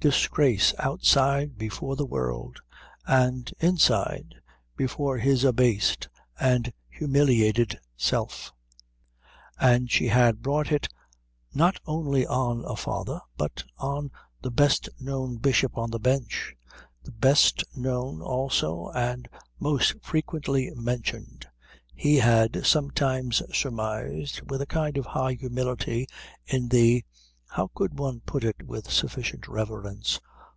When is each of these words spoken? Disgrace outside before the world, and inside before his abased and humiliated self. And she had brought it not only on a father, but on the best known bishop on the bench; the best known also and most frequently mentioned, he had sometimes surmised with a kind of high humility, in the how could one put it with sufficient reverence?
Disgrace 0.00 0.74
outside 0.78 1.56
before 1.56 1.96
the 1.96 2.04
world, 2.04 2.60
and 3.06 3.50
inside 3.58 4.34
before 4.76 5.16
his 5.16 5.44
abased 5.44 6.10
and 6.38 6.70
humiliated 6.90 7.78
self. 7.96 8.52
And 9.58 9.90
she 9.90 10.08
had 10.08 10.42
brought 10.42 10.70
it 10.70 10.90
not 11.54 11.80
only 11.86 12.26
on 12.26 12.66
a 12.66 12.76
father, 12.76 13.18
but 13.38 13.64
on 13.78 14.10
the 14.42 14.50
best 14.50 14.90
known 15.00 15.38
bishop 15.38 15.78
on 15.78 15.90
the 15.90 15.98
bench; 15.98 16.54
the 17.02 17.12
best 17.12 17.64
known 17.74 18.20
also 18.20 18.88
and 18.94 19.26
most 19.58 19.94
frequently 20.02 20.70
mentioned, 20.76 21.46
he 21.94 22.16
had 22.16 22.66
sometimes 22.66 23.40
surmised 23.56 24.42
with 24.50 24.60
a 24.60 24.66
kind 24.66 24.98
of 24.98 25.06
high 25.06 25.32
humility, 25.32 26.06
in 26.44 26.68
the 26.68 27.02
how 27.46 27.70
could 27.72 27.96
one 27.96 28.18
put 28.18 28.42
it 28.42 28.66
with 28.66 28.90
sufficient 28.90 29.46
reverence? 29.46 30.18